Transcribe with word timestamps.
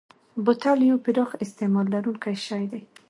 بوتل 0.45 0.79
یو 0.89 0.97
پراخ 1.05 1.29
استعمال 1.45 1.85
لرونکی 1.93 2.35
شی 2.45 2.65
دی. 2.71 2.81